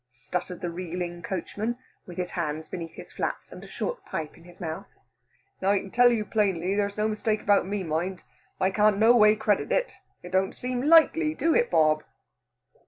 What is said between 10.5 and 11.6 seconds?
seem likely, do